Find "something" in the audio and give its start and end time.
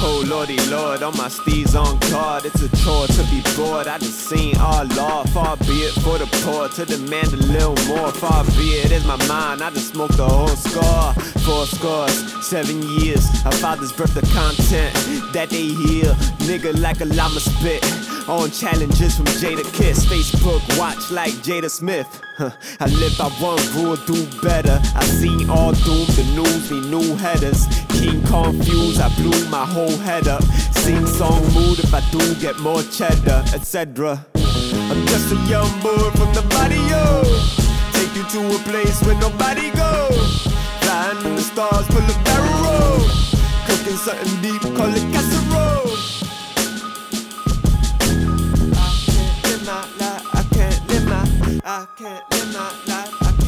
43.96-44.42